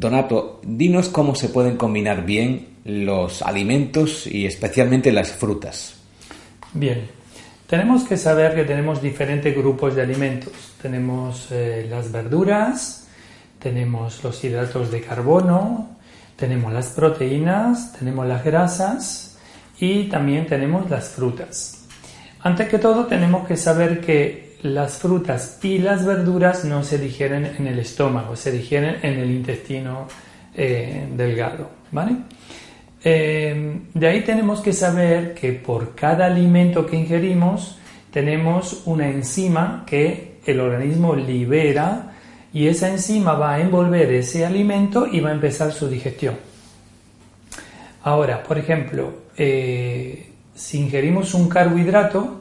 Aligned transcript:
Donato, 0.00 0.60
dinos 0.64 1.10
cómo 1.10 1.34
se 1.34 1.50
pueden 1.50 1.76
combinar 1.76 2.24
bien 2.24 2.68
los 2.86 3.42
alimentos 3.42 4.26
y 4.26 4.46
especialmente 4.46 5.12
las 5.12 5.32
frutas. 5.32 5.94
Bien, 6.72 7.06
tenemos 7.66 8.04
que 8.04 8.16
saber 8.16 8.54
que 8.54 8.64
tenemos 8.64 9.02
diferentes 9.02 9.54
grupos 9.54 9.94
de 9.94 10.02
alimentos. 10.02 10.52
Tenemos 10.80 11.48
eh, 11.50 11.86
las 11.90 12.10
verduras, 12.10 13.08
tenemos 13.58 14.24
los 14.24 14.42
hidratos 14.42 14.90
de 14.90 15.02
carbono, 15.02 15.98
tenemos 16.40 16.72
las 16.72 16.88
proteínas, 16.88 17.92
tenemos 17.92 18.26
las 18.26 18.42
grasas 18.42 19.38
y 19.78 20.04
también 20.04 20.46
tenemos 20.46 20.88
las 20.90 21.10
frutas. 21.10 21.84
Antes 22.40 22.68
que 22.68 22.78
todo 22.78 23.04
tenemos 23.04 23.46
que 23.46 23.58
saber 23.58 24.00
que 24.00 24.56
las 24.62 24.98
frutas 24.98 25.58
y 25.62 25.78
las 25.78 26.04
verduras 26.04 26.64
no 26.64 26.82
se 26.82 26.98
digieren 26.98 27.46
en 27.58 27.66
el 27.66 27.78
estómago, 27.78 28.34
se 28.34 28.50
digieren 28.50 28.96
en 29.02 29.18
el 29.20 29.30
intestino 29.30 30.08
eh, 30.54 31.06
delgado. 31.14 31.70
¿vale? 31.92 32.16
Eh, 33.04 33.80
de 33.92 34.06
ahí 34.08 34.22
tenemos 34.22 34.60
que 34.60 34.72
saber 34.72 35.34
que 35.34 35.52
por 35.52 35.94
cada 35.94 36.26
alimento 36.26 36.86
que 36.86 36.96
ingerimos 36.96 37.78
tenemos 38.10 38.82
una 38.86 39.08
enzima 39.08 39.84
que 39.86 40.40
el 40.46 40.60
organismo 40.60 41.14
libera 41.14 42.10
y 42.52 42.66
esa 42.66 42.88
enzima 42.88 43.34
va 43.34 43.54
a 43.54 43.60
envolver 43.60 44.12
ese 44.12 44.44
alimento 44.44 45.06
y 45.06 45.20
va 45.20 45.30
a 45.30 45.34
empezar 45.34 45.72
su 45.72 45.88
digestión. 45.88 46.36
Ahora, 48.02 48.42
por 48.42 48.58
ejemplo, 48.58 49.12
eh, 49.36 50.32
si 50.54 50.80
ingerimos 50.80 51.34
un 51.34 51.48
carbohidrato, 51.48 52.40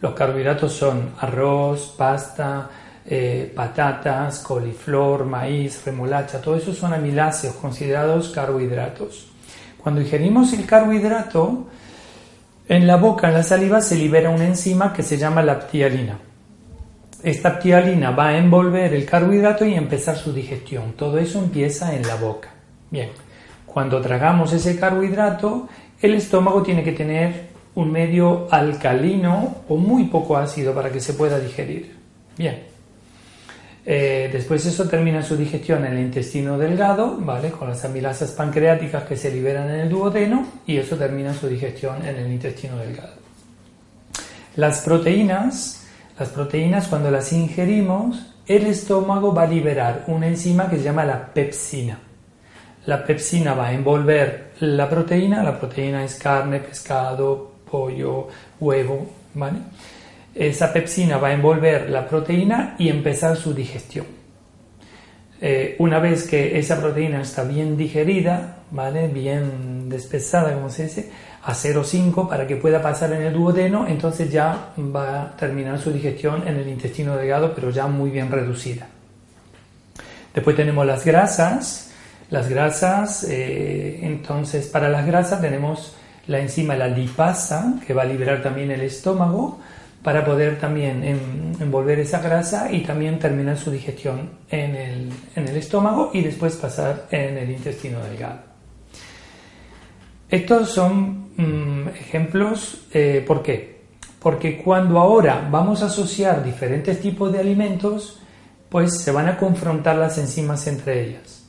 los 0.00 0.14
carbohidratos 0.14 0.72
son 0.72 1.12
arroz, 1.20 1.94
pasta, 1.96 2.70
eh, 3.06 3.52
patatas, 3.54 4.40
coliflor, 4.40 5.24
maíz, 5.24 5.84
remolacha, 5.84 6.40
todo 6.40 6.56
eso 6.56 6.72
son 6.72 6.94
amiláceos 6.94 7.54
considerados 7.56 8.30
carbohidratos. 8.30 9.28
Cuando 9.82 10.00
ingerimos 10.00 10.52
el 10.54 10.64
carbohidrato, 10.64 11.68
en 12.66 12.86
la 12.86 12.96
boca, 12.96 13.28
en 13.28 13.34
la 13.34 13.42
saliva, 13.42 13.82
se 13.82 13.96
libera 13.96 14.30
una 14.30 14.46
enzima 14.46 14.92
que 14.92 15.02
se 15.02 15.18
llama 15.18 15.42
la 15.42 15.60
ptialina. 15.60 16.18
Esta 17.24 17.58
ptialina 17.58 18.10
va 18.10 18.28
a 18.28 18.36
envolver 18.36 18.92
el 18.92 19.06
carbohidrato 19.06 19.64
y 19.64 19.72
empezar 19.72 20.14
su 20.14 20.30
digestión. 20.30 20.92
Todo 20.92 21.16
eso 21.18 21.38
empieza 21.38 21.94
en 21.94 22.06
la 22.06 22.16
boca. 22.16 22.50
Bien, 22.90 23.08
cuando 23.64 23.98
tragamos 24.02 24.52
ese 24.52 24.78
carbohidrato, 24.78 25.66
el 26.02 26.14
estómago 26.16 26.62
tiene 26.62 26.84
que 26.84 26.92
tener 26.92 27.46
un 27.76 27.90
medio 27.90 28.46
alcalino 28.50 29.62
o 29.70 29.78
muy 29.78 30.04
poco 30.04 30.36
ácido 30.36 30.74
para 30.74 30.92
que 30.92 31.00
se 31.00 31.14
pueda 31.14 31.40
digerir. 31.40 31.96
Bien. 32.36 32.62
Eh, 33.86 34.28
después 34.30 34.64
eso 34.66 34.86
termina 34.86 35.22
su 35.22 35.34
digestión 35.34 35.84
en 35.86 35.94
el 35.94 36.00
intestino 36.00 36.58
delgado, 36.58 37.16
¿vale? 37.18 37.50
Con 37.50 37.70
las 37.70 37.86
amilasas 37.86 38.32
pancreáticas 38.32 39.04
que 39.04 39.16
se 39.16 39.30
liberan 39.30 39.70
en 39.70 39.80
el 39.80 39.88
duodeno 39.88 40.46
y 40.66 40.76
eso 40.76 40.96
termina 40.96 41.32
su 41.32 41.48
digestión 41.48 42.04
en 42.06 42.16
el 42.16 42.30
intestino 42.30 42.76
delgado. 42.76 43.14
Las 44.56 44.80
proteínas, 44.80 45.83
las 46.18 46.28
proteínas 46.28 46.88
cuando 46.88 47.10
las 47.10 47.32
ingerimos, 47.32 48.34
el 48.46 48.66
estómago 48.66 49.34
va 49.34 49.42
a 49.42 49.46
liberar 49.46 50.04
una 50.06 50.28
enzima 50.28 50.68
que 50.68 50.76
se 50.76 50.84
llama 50.84 51.04
la 51.04 51.32
pepsina. 51.32 51.98
La 52.86 53.04
pepsina 53.04 53.54
va 53.54 53.68
a 53.68 53.72
envolver 53.72 54.52
la 54.60 54.88
proteína, 54.88 55.42
la 55.42 55.58
proteína 55.58 56.04
es 56.04 56.16
carne, 56.16 56.60
pescado, 56.60 57.52
pollo, 57.68 58.28
huevo, 58.60 59.06
¿vale? 59.34 59.58
Esa 60.34 60.72
pepsina 60.72 61.16
va 61.16 61.28
a 61.28 61.32
envolver 61.32 61.88
la 61.90 62.06
proteína 62.06 62.76
y 62.78 62.88
empezar 62.88 63.36
su 63.36 63.54
digestión. 63.54 64.06
Eh, 65.46 65.76
una 65.78 65.98
vez 65.98 66.26
que 66.26 66.58
esa 66.58 66.80
proteína 66.80 67.20
está 67.20 67.44
bien 67.44 67.76
digerida, 67.76 68.60
¿vale? 68.70 69.08
bien 69.08 69.90
despesada, 69.90 70.54
como 70.54 70.70
se 70.70 70.84
dice, 70.84 71.10
a 71.42 71.52
0,5 71.52 72.26
para 72.30 72.46
que 72.46 72.56
pueda 72.56 72.80
pasar 72.80 73.12
en 73.12 73.20
el 73.20 73.34
duodeno, 73.34 73.86
entonces 73.86 74.32
ya 74.32 74.70
va 74.78 75.20
a 75.20 75.36
terminar 75.36 75.78
su 75.78 75.92
digestión 75.92 76.48
en 76.48 76.56
el 76.56 76.66
intestino 76.66 77.14
delgado, 77.14 77.52
pero 77.54 77.68
ya 77.68 77.86
muy 77.86 78.08
bien 78.08 78.30
reducida. 78.30 78.86
Después 80.32 80.56
tenemos 80.56 80.86
las 80.86 81.04
grasas. 81.04 81.90
Las 82.30 82.48
grasas, 82.48 83.24
eh, 83.24 83.98
entonces 84.00 84.68
para 84.68 84.88
las 84.88 85.04
grasas 85.04 85.42
tenemos 85.42 85.94
la 86.26 86.38
enzima 86.40 86.74
la 86.74 86.88
lipasa, 86.88 87.74
que 87.86 87.92
va 87.92 88.00
a 88.00 88.06
liberar 88.06 88.42
también 88.42 88.70
el 88.70 88.80
estómago, 88.80 89.60
para 90.04 90.22
poder 90.22 90.60
también 90.60 91.02
envolver 91.58 91.98
esa 91.98 92.20
grasa 92.20 92.70
y 92.70 92.82
también 92.82 93.18
terminar 93.18 93.56
su 93.56 93.70
digestión 93.70 94.32
en 94.50 95.10
el, 95.34 95.56
estómago 95.56 96.10
y 96.12 96.20
después 96.20 96.56
pasar 96.56 97.06
en 97.10 97.38
el 97.38 97.50
intestino 97.50 98.00
delgado. 98.00 98.40
Estos 100.28 100.68
son 100.68 101.30
mm, 101.36 101.88
ejemplos, 101.88 102.86
eh, 102.92 103.24
¿por 103.26 103.42
qué? 103.42 103.80
Porque 104.20 104.58
cuando 104.62 105.00
ahora 105.00 105.48
vamos 105.50 105.82
a 105.82 105.86
asociar 105.86 106.44
diferentes 106.44 107.00
tipos 107.00 107.32
de 107.32 107.38
alimentos, 107.38 108.20
pues 108.68 109.00
se 109.00 109.10
van 109.10 109.28
a 109.28 109.38
confrontar 109.38 109.96
las 109.96 110.18
enzimas 110.18 110.66
entre 110.66 111.02
ellas 111.02 111.46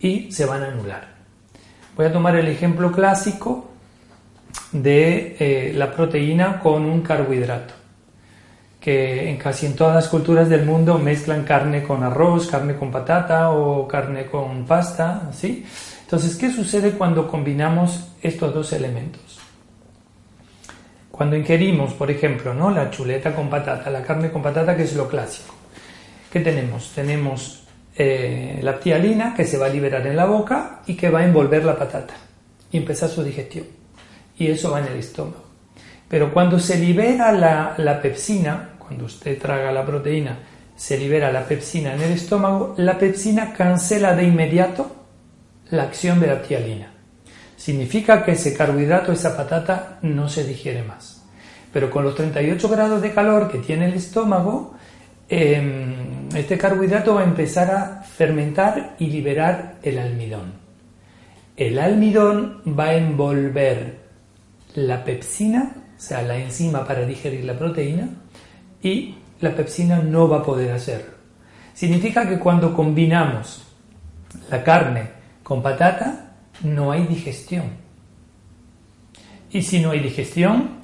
y 0.00 0.30
se 0.30 0.44
van 0.44 0.62
a 0.62 0.68
anular. 0.68 1.16
Voy 1.96 2.04
a 2.04 2.12
tomar 2.12 2.36
el 2.36 2.48
ejemplo 2.48 2.92
clásico 2.92 3.70
de 4.72 5.36
eh, 5.38 5.72
la 5.74 5.90
proteína 5.92 6.60
con 6.60 6.84
un 6.84 7.00
carbohidrato, 7.00 7.85
que 8.80 9.30
en 9.30 9.36
casi 9.36 9.66
en 9.66 9.74
todas 9.74 9.94
las 9.94 10.08
culturas 10.08 10.48
del 10.48 10.64
mundo 10.64 10.98
mezclan 10.98 11.44
carne 11.44 11.82
con 11.82 12.02
arroz, 12.02 12.46
carne 12.46 12.76
con 12.76 12.90
patata 12.90 13.50
o 13.50 13.86
carne 13.88 14.26
con 14.26 14.64
pasta, 14.64 15.30
¿sí? 15.32 15.64
Entonces, 16.02 16.36
¿qué 16.36 16.50
sucede 16.52 16.92
cuando 16.92 17.26
combinamos 17.26 18.12
estos 18.22 18.54
dos 18.54 18.72
elementos? 18.72 19.40
Cuando 21.10 21.36
ingerimos, 21.36 21.94
por 21.94 22.10
ejemplo, 22.10 22.54
¿no? 22.54 22.70
la 22.70 22.90
chuleta 22.90 23.34
con 23.34 23.48
patata, 23.48 23.90
la 23.90 24.02
carne 24.02 24.30
con 24.30 24.42
patata, 24.42 24.76
que 24.76 24.82
es 24.82 24.94
lo 24.94 25.08
clásico, 25.08 25.54
¿qué 26.30 26.40
tenemos? 26.40 26.92
Tenemos 26.94 27.64
eh, 27.96 28.60
la 28.62 28.78
ptialina 28.78 29.34
que 29.34 29.46
se 29.46 29.56
va 29.56 29.66
a 29.66 29.70
liberar 29.70 30.06
en 30.06 30.14
la 30.14 30.26
boca 30.26 30.82
y 30.86 30.94
que 30.94 31.08
va 31.08 31.20
a 31.20 31.24
envolver 31.24 31.64
la 31.64 31.76
patata 31.76 32.14
y 32.70 32.76
empezar 32.76 33.08
su 33.08 33.24
digestión 33.24 33.64
y 34.38 34.48
eso 34.48 34.70
va 34.70 34.80
en 34.80 34.86
el 34.86 34.98
estómago. 34.98 35.45
Pero 36.08 36.32
cuando 36.32 36.58
se 36.58 36.78
libera 36.78 37.32
la, 37.32 38.00
pepsina, 38.00 38.70
cuando 38.78 39.06
usted 39.06 39.38
traga 39.40 39.72
la 39.72 39.84
proteína, 39.84 40.38
se 40.76 40.96
libera 40.98 41.32
la 41.32 41.44
pepsina 41.44 41.94
en 41.94 42.02
el 42.02 42.12
estómago, 42.12 42.74
la 42.76 42.98
pepsina 42.98 43.52
cancela 43.52 44.14
de 44.14 44.24
inmediato 44.24 44.96
la 45.70 45.84
acción 45.84 46.20
de 46.20 46.28
la 46.28 46.42
ptialina. 46.42 46.92
Significa 47.56 48.24
que 48.24 48.32
ese 48.32 48.54
carbohidrato, 48.54 49.12
esa 49.12 49.36
patata, 49.36 49.98
no 50.02 50.28
se 50.28 50.44
digiere 50.44 50.82
más. 50.82 51.24
Pero 51.72 51.90
con 51.90 52.04
los 52.04 52.14
38 52.14 52.68
grados 52.68 53.02
de 53.02 53.12
calor 53.12 53.50
que 53.50 53.58
tiene 53.58 53.86
el 53.86 53.94
estómago, 53.94 54.74
em, 55.28 56.28
este 56.34 56.56
carbohidrato 56.56 57.14
va 57.14 57.22
a 57.22 57.24
empezar 57.24 57.70
a 57.70 58.02
fermentar 58.02 58.94
y 58.98 59.08
liberar 59.08 59.76
el 59.82 59.98
almidón. 59.98 60.52
El 61.56 61.78
almidón 61.78 62.62
va 62.78 62.84
a 62.84 62.94
envolver 62.94 63.98
la 64.74 65.02
pepsina, 65.02 65.74
o 65.96 66.00
sea, 66.00 66.22
la 66.22 66.36
enzima 66.36 66.86
para 66.86 67.06
digerir 67.06 67.44
la 67.44 67.58
proteína, 67.58 68.08
y 68.82 69.14
la 69.40 69.54
pepsina 69.54 69.98
no 69.98 70.28
va 70.28 70.38
a 70.38 70.42
poder 70.42 70.72
hacerlo. 70.72 71.14
Significa 71.74 72.28
que 72.28 72.38
cuando 72.38 72.74
combinamos 72.74 73.64
la 74.50 74.62
carne 74.62 75.10
con 75.42 75.62
patata, 75.62 76.34
no 76.62 76.92
hay 76.92 77.06
digestión. 77.06 77.64
Y 79.50 79.62
si 79.62 79.80
no 79.80 79.90
hay 79.90 80.00
digestión, 80.00 80.82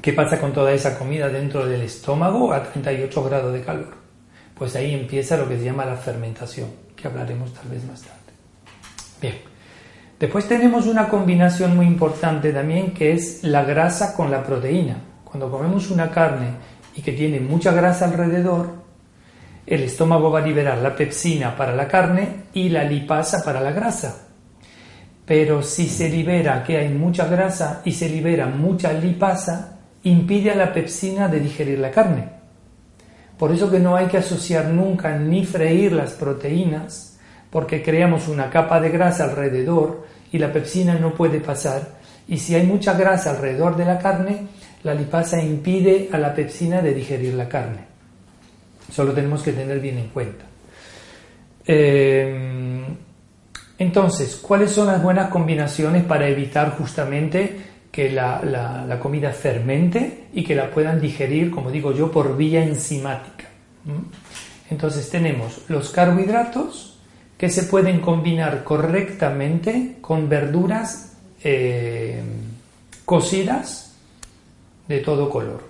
¿qué 0.00 0.12
pasa 0.12 0.40
con 0.40 0.52
toda 0.52 0.72
esa 0.72 0.98
comida 0.98 1.28
dentro 1.28 1.66
del 1.66 1.82
estómago 1.82 2.52
a 2.52 2.62
38 2.62 3.24
grados 3.24 3.52
de 3.52 3.62
calor? 3.62 3.94
Pues 4.56 4.76
ahí 4.76 4.94
empieza 4.94 5.36
lo 5.36 5.48
que 5.48 5.58
se 5.58 5.64
llama 5.64 5.84
la 5.84 5.96
fermentación. 5.96 6.68
que 6.96 7.08
hablaremos 7.08 7.52
tal 7.52 7.68
vez 7.68 7.84
más 7.84 8.00
tarde. 8.02 8.32
Bien. 9.20 9.51
Después 10.22 10.46
tenemos 10.46 10.86
una 10.86 11.08
combinación 11.08 11.74
muy 11.74 11.84
importante 11.84 12.52
también 12.52 12.94
que 12.94 13.10
es 13.10 13.42
la 13.42 13.64
grasa 13.64 14.14
con 14.14 14.30
la 14.30 14.44
proteína. 14.44 14.96
Cuando 15.24 15.50
comemos 15.50 15.90
una 15.90 16.12
carne 16.12 16.46
y 16.94 17.02
que 17.02 17.10
tiene 17.10 17.40
mucha 17.40 17.72
grasa 17.72 18.04
alrededor, 18.04 18.68
el 19.66 19.82
estómago 19.82 20.30
va 20.30 20.38
a 20.38 20.46
liberar 20.46 20.78
la 20.78 20.94
pepsina 20.94 21.56
para 21.56 21.74
la 21.74 21.88
carne 21.88 22.44
y 22.52 22.68
la 22.68 22.84
lipasa 22.84 23.42
para 23.44 23.60
la 23.60 23.72
grasa. 23.72 24.28
Pero 25.26 25.60
si 25.60 25.88
se 25.88 26.08
libera 26.08 26.62
que 26.62 26.76
hay 26.76 26.90
mucha 26.90 27.26
grasa 27.26 27.82
y 27.84 27.90
se 27.90 28.08
libera 28.08 28.46
mucha 28.46 28.92
lipasa, 28.92 29.80
impide 30.04 30.52
a 30.52 30.54
la 30.54 30.72
pepsina 30.72 31.26
de 31.26 31.40
digerir 31.40 31.80
la 31.80 31.90
carne. 31.90 32.28
Por 33.36 33.50
eso 33.50 33.68
que 33.68 33.80
no 33.80 33.96
hay 33.96 34.06
que 34.06 34.18
asociar 34.18 34.66
nunca 34.66 35.18
ni 35.18 35.44
freír 35.44 35.90
las 35.90 36.12
proteínas, 36.12 37.18
porque 37.50 37.82
creamos 37.82 38.28
una 38.28 38.48
capa 38.48 38.80
de 38.80 38.90
grasa 38.90 39.24
alrededor 39.24 40.11
y 40.32 40.38
la 40.38 40.52
pepsina 40.52 40.94
no 40.94 41.14
puede 41.14 41.40
pasar. 41.40 42.00
Y 42.28 42.38
si 42.38 42.54
hay 42.54 42.66
mucha 42.66 42.94
grasa 42.94 43.30
alrededor 43.30 43.76
de 43.76 43.84
la 43.84 43.98
carne, 43.98 44.46
la 44.82 44.94
lipasa 44.94 45.40
impide 45.42 46.08
a 46.12 46.18
la 46.18 46.34
pepsina 46.34 46.80
de 46.80 46.94
digerir 46.94 47.34
la 47.34 47.48
carne. 47.48 47.84
Solo 48.90 49.12
tenemos 49.12 49.42
que 49.42 49.52
tener 49.52 49.78
bien 49.80 49.98
en 49.98 50.08
cuenta. 50.08 50.44
Eh, 51.66 52.82
entonces, 53.78 54.36
¿cuáles 54.36 54.70
son 54.70 54.86
las 54.86 55.02
buenas 55.02 55.28
combinaciones 55.28 56.04
para 56.04 56.28
evitar 56.28 56.70
justamente 56.76 57.56
que 57.90 58.10
la, 58.10 58.98
comida 59.00 59.32
fermente 59.32 60.28
y 60.32 60.44
que 60.44 60.54
la 60.54 60.70
puedan 60.70 61.00
digerir, 61.00 61.50
como 61.50 61.70
digo 61.70 61.92
yo, 61.92 62.10
por 62.10 62.36
vía 62.36 62.62
enzimática? 62.64 63.48
¿Mm? 63.84 64.70
Entonces 64.70 65.10
tenemos 65.10 65.62
los 65.68 65.90
carbohidratos 65.90 66.91
que 67.42 67.50
se 67.50 67.64
pueden 67.64 68.00
combinar 68.00 68.62
correctamente 68.62 69.96
con 70.00 70.28
verduras 70.28 71.14
eh, 71.42 72.22
cocidas 73.04 73.96
de 74.86 75.00
todo 75.00 75.28
color. 75.28 75.64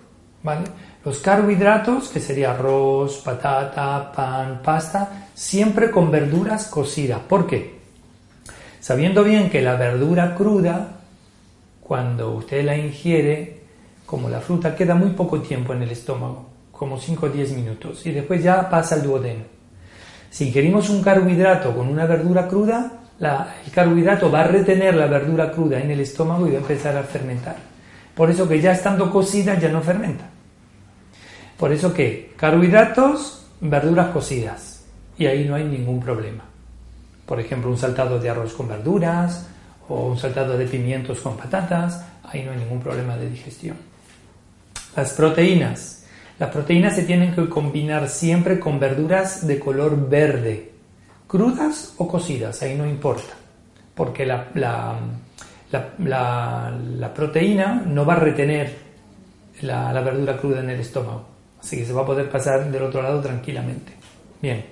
Los 1.03 1.21
carbohidratos, 1.21 2.11
que 2.11 2.21
sería 2.21 2.51
arroz, 2.51 3.23
patata, 3.25 4.13
pan, 4.13 4.61
pasta, 4.63 5.29
siempre 5.33 5.91
con 5.91 6.11
verduras 6.11 6.67
cocidas. 6.67 7.21
¿Por 7.21 7.47
qué? 7.47 7.79
Sabiendo 8.79 9.25
bien 9.25 9.49
que 9.49 9.63
la 9.63 9.77
verdura 9.77 10.35
cruda, 10.35 11.01
cuando 11.81 12.33
usted 12.33 12.67
la 12.67 12.77
ingiere, 12.77 13.63
como 14.05 14.29
la 14.29 14.43
fruta, 14.43 14.77
queda 14.77 14.95
muy 14.95 15.13
poco 15.13 15.41
tiempo 15.41 15.73
en 15.73 15.85
el 15.85 15.91
estómago, 15.93 16.51
como 16.71 17.01
5 17.01 17.25
o 17.25 17.29
10 17.31 17.53
minutos, 17.53 18.05
y 18.05 18.13
después 18.13 18.43
ya 18.43 18.69
pasa 18.69 18.97
al 18.97 19.05
duodeno. 19.05 19.62
Si 20.33 20.49
ingerimos 20.49 20.89
un 20.89 21.03
carbohidrato 21.03 21.77
con 21.77 21.89
una 21.89 22.07
verdura 22.07 22.49
cruda, 22.49 22.91
el 23.21 23.71
carbohidrato 23.71 24.31
va 24.31 24.41
a 24.41 24.45
retener 24.45 24.95
la 24.95 25.05
verdura 25.05 25.53
cruda 25.53 25.79
en 25.79 25.91
el 25.91 26.01
estómago 26.01 26.47
y 26.47 26.53
va 26.53 26.57
a 26.57 26.61
empezar 26.63 26.97
a 26.97 27.03
fermentar. 27.03 27.57
Por 28.15 28.31
eso 28.31 28.49
que 28.49 28.59
ya 28.59 28.73
estando 28.73 29.11
cocida 29.11 29.59
ya 29.59 29.69
no 29.69 29.83
fermenta. 29.83 30.25
Por 31.59 31.71
eso 31.71 31.93
que 31.93 32.33
carbohidratos, 32.35 33.47
verduras 33.61 34.09
cocidas. 34.09 34.85
Y 35.19 35.27
ahí 35.27 35.45
no 35.45 35.55
hay 35.55 35.65
ningún 35.65 36.01
problema. 36.01 36.45
Por 37.27 37.39
ejemplo, 37.39 37.71
un 37.71 37.77
saltado 37.77 38.19
de 38.19 38.31
arroz 38.31 38.55
con 38.55 38.69
verduras 38.69 39.47
o 39.87 40.07
un 40.07 40.19
saltado 40.19 40.57
de 40.57 40.65
pimientos 40.67 41.21
con 41.21 41.37
patatas. 41.37 42.07
Ahí 42.25 42.43
no 42.43 42.53
hay 42.53 42.59
ningún 42.59 42.81
problema 42.81 43.19
de 43.19 43.29
digestión. 43.29 43.77
Las 44.97 45.13
proteínas. 45.13 46.02
Las 46.39 46.51
proteínas 46.51 46.97
se 46.97 47.03
tienen 47.03 47.35
que 47.35 47.49
combinar 47.49 48.09
siempre 48.09 48.59
con 48.59 48.81
verduras 48.81 49.47
de 49.47 49.59
color 49.59 50.09
verde. 50.09 50.73
Crudas 51.27 51.95
o 51.99 52.09
cocidas, 52.09 52.63
ahí 52.63 52.75
no 52.77 52.87
importa. 52.87 53.35
Porque 53.95 54.27
la, 54.27 54.49
proteína 57.15 57.83
no 57.87 58.05
va 58.05 58.15
a 58.15 58.21
retener 58.21 58.77
la 59.61 59.93
verdura 60.01 60.37
cruda 60.37 60.61
en 60.61 60.71
el 60.71 60.81
estómago. 60.81 61.33
Así 61.63 61.77
que 61.77 61.85
se 61.85 61.93
va 61.93 62.03
a 62.03 62.07
poder 62.07 62.29
pasar 62.29 62.71
del 62.71 62.83
otro 62.83 63.03
lado 63.03 63.21
tranquilamente. 63.21 63.93
Bien. 64.41 64.65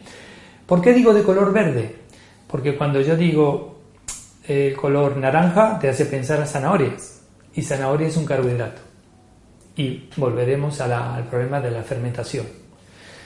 ¿Por 0.66 0.82
qué 0.82 0.92
digo 0.92 1.14
de 1.14 1.22
color 1.22 1.52
verde? 1.52 1.94
Porque 2.48 2.76
cuando 2.76 3.00
yo 3.00 3.16
digo 3.16 3.78
el 4.46 4.74
color 4.74 5.16
naranja 5.16 5.78
te 5.78 5.88
hace 5.88 6.06
pensar 6.06 6.40
a 6.40 6.46
zanahorias. 6.46 7.20
Y 7.54 7.62
zanahoria 7.62 8.08
es 8.08 8.16
un 8.16 8.26
carbohidrato. 8.26 8.89
Y 9.80 10.10
volveremos 10.16 10.78
al 10.82 11.24
problema 11.24 11.58
de 11.58 11.70
la 11.70 11.82
fermentación. 11.82 12.44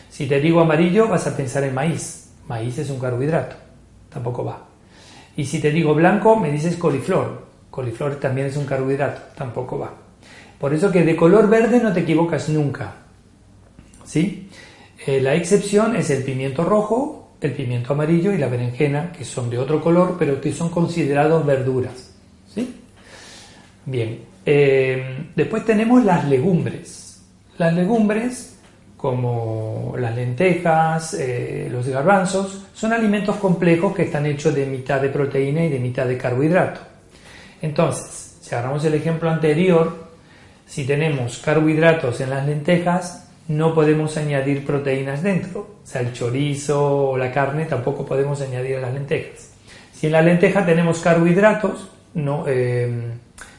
Si 0.08 0.28
te 0.28 0.38
digo 0.38 0.60
amarillo 0.60 1.08
vas 1.08 1.26
a 1.26 1.36
pensar 1.36 1.64
en 1.64 1.74
maíz. 1.74 2.30
Maíz 2.46 2.78
es 2.78 2.90
un 2.90 3.00
carbohidrato. 3.00 3.56
Tampoco 4.08 4.44
va. 4.44 4.64
Y 5.36 5.46
si 5.46 5.60
te 5.60 5.72
digo 5.72 5.96
blanco 5.96 6.36
me 6.36 6.52
dices 6.52 6.76
coliflor. 6.76 7.44
Coliflor 7.72 8.20
también 8.20 8.46
es 8.46 8.56
un 8.56 8.66
carbohidrato. 8.66 9.34
Tampoco 9.34 9.80
va. 9.80 9.94
Por 10.60 10.72
eso 10.72 10.92
que 10.92 11.02
de 11.02 11.16
color 11.16 11.48
verde 11.48 11.80
no 11.80 11.92
te 11.92 12.00
equivocas 12.00 12.48
nunca 12.48 12.94
¿sí? 14.04 14.48
Eh, 15.06 15.20
la 15.20 15.34
excepción 15.34 15.96
es 15.96 16.08
el 16.10 16.22
pimiento 16.22 16.62
rojo, 16.62 17.32
el 17.40 17.50
pimiento 17.50 17.94
amarillo 17.94 18.32
y 18.32 18.38
la 18.38 18.46
berenjena, 18.46 19.10
que 19.10 19.24
son 19.24 19.50
de 19.50 19.58
otro 19.58 19.80
color, 19.80 20.14
pero 20.20 20.40
que 20.40 20.52
son 20.52 20.68
considerados 20.68 21.44
verduras. 21.44 22.14
¿sí? 22.54 22.76
Bien, 23.86 24.20
eh, 24.46 25.28
después 25.34 25.64
tenemos 25.64 26.04
las 26.04 26.24
legumbres. 26.26 27.22
Las 27.58 27.72
legumbres, 27.74 28.58
como 28.96 29.94
las 29.98 30.14
lentejas, 30.14 31.14
eh, 31.14 31.68
los 31.70 31.86
garbanzos, 31.86 32.66
son 32.74 32.92
alimentos 32.92 33.36
complejos 33.36 33.94
que 33.94 34.02
están 34.02 34.26
hechos 34.26 34.54
de 34.54 34.66
mitad 34.66 35.00
de 35.00 35.08
proteína 35.08 35.64
y 35.64 35.68
de 35.68 35.78
mitad 35.78 36.06
de 36.06 36.18
carbohidrato. 36.18 36.80
Entonces, 37.62 38.38
si 38.40 38.54
agarramos 38.54 38.84
el 38.84 38.94
ejemplo 38.94 39.30
anterior, 39.30 40.08
si 40.66 40.84
tenemos 40.84 41.38
carbohidratos 41.38 42.20
en 42.20 42.30
las 42.30 42.46
lentejas, 42.46 43.28
no 43.48 43.74
podemos 43.74 44.16
añadir 44.16 44.64
proteínas 44.64 45.22
dentro. 45.22 45.60
O 45.82 45.86
sea, 45.86 46.00
el 46.00 46.12
chorizo 46.12 47.10
o 47.10 47.16
la 47.16 47.30
carne 47.30 47.66
tampoco 47.66 48.04
podemos 48.04 48.40
añadir 48.40 48.76
a 48.76 48.80
las 48.80 48.94
lentejas. 48.94 49.52
Si 49.92 50.06
en 50.06 50.12
la 50.12 50.22
lenteja 50.22 50.64
tenemos 50.64 51.00
carbohidratos, 51.00 51.88
no, 52.14 52.44
eh, 52.48 53.12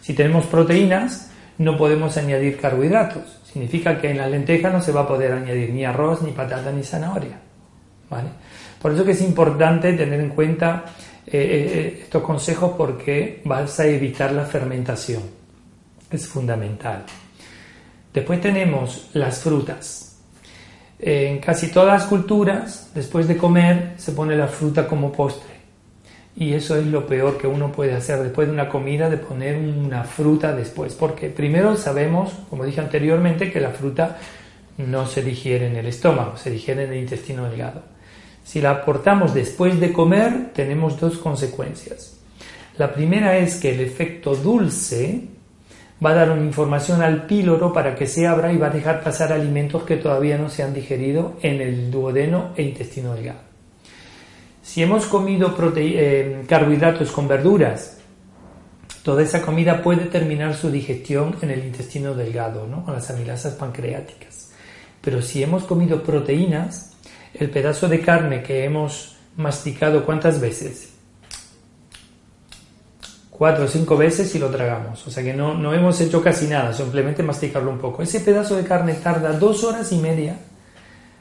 si 0.06 0.14
tenemos 0.14 0.46
proteínas, 0.46 1.32
no 1.58 1.76
podemos 1.76 2.16
añadir 2.16 2.60
carbohidratos. 2.60 3.24
Significa 3.52 4.00
que 4.00 4.12
en 4.12 4.20
la 4.20 4.28
lenteja 4.28 4.70
no 4.70 4.80
se 4.80 4.92
va 4.92 5.02
a 5.02 5.08
poder 5.08 5.32
añadir 5.32 5.72
ni 5.74 5.84
arroz, 5.84 6.22
ni 6.22 6.32
patata, 6.32 6.72
ni 6.72 6.84
zanahoria. 6.84 7.40
¿vale? 8.08 8.30
Por 8.80 8.92
eso 8.92 9.04
que 9.04 9.14
es 9.14 9.22
importante 9.22 9.94
tener 9.94 10.20
en 10.20 10.30
cuenta 10.30 10.86
eh, 11.26 11.32
eh, 11.34 12.00
estos 12.04 12.22
consejos 12.22 12.74
porque 12.78 13.42
vas 13.46 13.80
a 13.80 13.88
evitar 13.88 14.32
la 14.32 14.46
fermentación. 14.46 15.24
Es 16.12 16.28
fundamental. 16.28 17.04
Después 18.14 18.40
tenemos 18.40 19.10
las 19.14 19.40
frutas. 19.40 20.20
En 21.00 21.40
casi 21.40 21.72
todas 21.72 22.00
las 22.00 22.06
culturas, 22.08 22.92
después 22.94 23.28
de 23.28 23.38
comer, 23.38 23.94
se 23.98 24.12
pone 24.12 24.36
la 24.36 24.48
fruta 24.48 24.88
como 24.88 25.12
postre. 25.12 25.56
Y 26.38 26.54
eso 26.54 26.76
es 26.76 26.86
lo 26.86 27.08
peor 27.08 27.38
que 27.38 27.48
uno 27.48 27.72
puede 27.72 27.94
hacer 27.94 28.20
después 28.22 28.48
de 28.48 28.54
una 28.54 28.68
comida, 28.68 29.10
de 29.10 29.18
poner 29.18 29.58
una 29.58 30.04
fruta 30.04 30.54
después. 30.54 30.94
Porque 30.94 31.30
primero 31.30 31.78
sabemos, 31.78 32.34
como 32.50 32.66
dije 32.66 32.82
anteriormente, 32.82 33.52
que 33.52 33.62
la 33.62 33.70
fruta 33.70 34.18
no 34.78 35.08
se 35.08 35.22
digiere 35.22 35.68
en 35.68 35.78
el 35.78 35.86
estómago, 35.86 36.36
se 36.36 36.50
digiere 36.50 36.84
en 36.84 36.92
el 36.92 37.00
intestino 37.00 37.46
delgado. 37.46 37.84
Si 38.44 38.62
la 38.62 38.72
aportamos 38.72 39.34
después 39.34 39.80
de 39.80 39.94
comer, 39.94 40.52
tenemos 40.54 41.00
dos 41.00 41.18
consecuencias. 41.18 42.18
La 42.78 42.94
primera 42.94 43.38
es 43.38 43.56
que 43.56 43.74
el 43.74 43.80
efecto 43.80 44.36
dulce 44.36 45.22
va 46.06 46.12
a 46.12 46.16
dar 46.16 46.32
una 46.32 46.44
información 46.44 47.02
al 47.02 47.26
píloro 47.26 47.72
para 47.72 47.96
que 47.96 48.06
se 48.06 48.28
abra 48.28 48.52
y 48.52 48.58
va 48.58 48.68
a 48.68 48.72
dejar 48.72 49.02
pasar 49.02 49.32
alimentos 49.32 49.84
que 49.84 49.96
todavía 49.96 50.38
no 50.38 50.50
se 50.50 50.64
han 50.64 50.74
digerido 50.74 51.38
en 51.42 51.62
el 51.62 51.90
duodeno 51.90 52.52
e 52.58 52.64
intestino 52.64 53.14
delgado. 53.14 53.55
Si 54.76 54.84
hemos 54.84 55.06
comido 55.06 55.56
eh, 55.78 56.44
carbohidratos 56.50 57.10
con 57.14 57.30
verduras, 57.30 57.96
toda 59.04 59.24
esa 59.24 59.42
comida 59.42 59.82
puede 59.82 60.08
terminar 60.08 60.54
su 60.54 60.70
digestión 60.70 61.38
en 61.42 61.52
el 61.52 61.64
intestino 61.64 62.14
delgado, 62.14 62.68
¿no? 62.68 62.84
con 62.84 62.94
las 62.94 63.10
amilasas 63.10 63.54
pancreáticas. 63.54 64.52
Pero 65.00 65.22
si 65.22 65.42
hemos 65.42 65.64
comido 65.64 66.04
proteínas, 66.04 66.92
el 67.34 67.50
pedazo 67.52 67.88
de 67.88 68.02
carne 68.02 68.44
que 68.44 68.66
hemos 68.66 69.16
masticado 69.38 70.04
cuántas 70.04 70.42
veces? 70.42 70.90
cuatro 73.30 73.64
o 73.64 73.68
cinco 73.70 73.96
veces 73.96 74.36
y 74.36 74.40
lo 74.40 74.50
tragamos. 74.50 75.08
O 75.08 75.10
sea 75.10 75.24
que 75.24 75.34
no, 75.34 75.54
no 75.54 75.74
hemos 75.74 76.02
hecho 76.02 76.22
casi 76.22 76.48
nada, 76.48 76.74
simplemente 76.74 77.24
masticarlo 77.24 77.72
un 77.72 77.80
poco. 77.80 78.04
Ese 78.04 78.20
pedazo 78.20 78.58
de 78.58 78.66
carne 78.66 78.96
tarda 78.96 79.32
dos 79.40 79.64
horas 79.64 79.94
y 79.94 80.00
media 80.00 80.36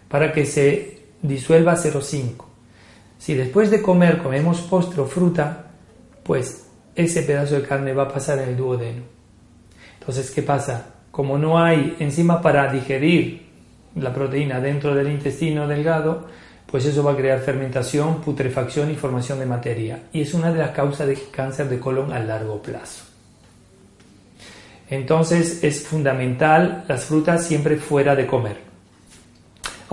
para 0.08 0.32
que 0.32 0.44
se 0.44 1.02
disuelva 1.22 1.74
a 1.74 1.76
0,5. 1.76 2.53
Si 3.24 3.32
después 3.32 3.70
de 3.70 3.80
comer 3.80 4.18
comemos 4.18 4.60
postre 4.60 5.00
o 5.00 5.06
fruta, 5.06 5.70
pues 6.22 6.66
ese 6.94 7.22
pedazo 7.22 7.54
de 7.54 7.62
carne 7.62 7.94
va 7.94 8.02
a 8.02 8.12
pasar 8.12 8.38
en 8.40 8.50
el 8.50 8.56
duodeno. 8.58 9.00
Entonces, 9.98 10.30
¿qué 10.30 10.42
pasa? 10.42 10.88
Como 11.10 11.38
no 11.38 11.58
hay 11.58 11.96
enzima 12.00 12.42
para 12.42 12.70
digerir 12.70 13.46
la 13.94 14.12
proteína 14.12 14.60
dentro 14.60 14.94
del 14.94 15.08
intestino 15.08 15.66
delgado, 15.66 16.26
pues 16.66 16.84
eso 16.84 17.02
va 17.02 17.12
a 17.12 17.16
crear 17.16 17.40
fermentación, 17.40 18.20
putrefacción 18.20 18.90
y 18.90 18.94
formación 18.94 19.38
de 19.38 19.46
materia. 19.46 20.02
Y 20.12 20.20
es 20.20 20.34
una 20.34 20.52
de 20.52 20.58
las 20.58 20.72
causas 20.72 21.08
de 21.08 21.14
cáncer 21.30 21.70
de 21.70 21.80
colon 21.80 22.12
a 22.12 22.20
largo 22.20 22.60
plazo. 22.60 23.06
Entonces 24.90 25.64
es 25.64 25.86
fundamental 25.86 26.84
las 26.86 27.06
frutas 27.06 27.46
siempre 27.46 27.76
fuera 27.76 28.14
de 28.14 28.26
comer. 28.26 28.73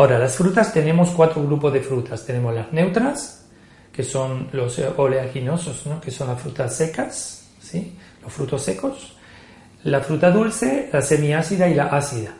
Ahora, 0.01 0.17
las 0.17 0.35
frutas 0.35 0.73
tenemos 0.73 1.11
cuatro 1.11 1.43
grupos 1.43 1.71
de 1.73 1.81
frutas. 1.81 2.25
Tenemos 2.25 2.55
las 2.55 2.73
neutras, 2.73 3.45
que 3.93 4.01
son 4.01 4.47
los 4.51 4.79
oleaginosos, 4.97 5.85
¿no? 5.85 6.01
que 6.01 6.09
son 6.09 6.29
las 6.29 6.41
frutas 6.41 6.75
secas, 6.75 7.51
¿sí? 7.61 7.95
los 8.23 8.33
frutos 8.33 8.63
secos. 8.63 9.15
La 9.83 9.99
fruta 9.99 10.31
dulce, 10.31 10.89
la 10.91 11.03
semiácida 11.03 11.67
y 11.67 11.75
la 11.75 11.85
ácida. 11.85 12.33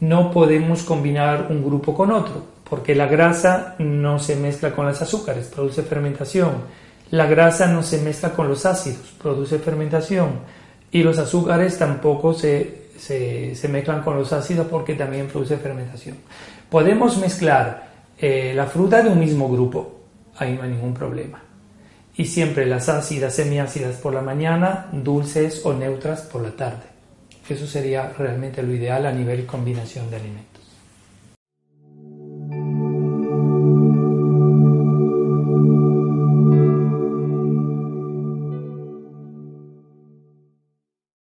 No 0.00 0.30
podemos 0.30 0.82
combinar 0.82 1.46
un 1.48 1.64
grupo 1.64 1.94
con 1.94 2.12
otro, 2.12 2.44
porque 2.68 2.94
la 2.94 3.06
grasa 3.06 3.76
no 3.78 4.18
se 4.18 4.36
mezcla 4.36 4.72
con 4.72 4.84
los 4.84 5.00
azúcares, 5.00 5.46
produce 5.46 5.84
fermentación. 5.84 6.64
La 7.12 7.24
grasa 7.24 7.66
no 7.66 7.82
se 7.82 8.02
mezcla 8.02 8.34
con 8.34 8.46
los 8.46 8.66
ácidos, 8.66 9.14
produce 9.22 9.58
fermentación 9.58 10.32
y 10.90 11.02
los 11.02 11.18
azúcares 11.18 11.78
tampoco 11.78 12.34
se, 12.98 13.68
mezclan 13.68 14.02
con 14.02 14.16
los 14.16 14.32
ácidos 14.32 14.66
porque 14.68 14.94
también 14.94 15.26
produce 15.26 15.56
fermentación. 15.56 16.16
Podemos 16.70 17.18
mezclar 17.18 17.88
eh, 18.18 18.52
la 18.54 18.66
fruta 18.66 19.02
de 19.02 19.10
un 19.10 19.18
mismo 19.18 19.48
grupo, 19.48 20.00
ahí 20.36 20.54
no 20.54 20.62
hay 20.62 20.70
ningún 20.70 20.94
problema. 20.94 21.42
Y 22.16 22.26
siempre 22.26 22.66
las 22.66 22.88
ácidas, 22.88 23.34
semiácidas 23.34 23.96
por 23.96 24.14
la 24.14 24.22
mañana, 24.22 24.88
dulces 24.92 25.64
o 25.64 25.72
neutras 25.72 26.22
por 26.22 26.42
la 26.42 26.50
tarde. 26.50 26.84
Eso 27.48 27.66
sería 27.66 28.12
realmente 28.16 28.62
lo 28.62 28.72
ideal 28.72 29.04
a 29.06 29.12
nivel 29.12 29.44
combinación 29.46 30.08
de 30.10 30.16
alimentos. 30.16 30.53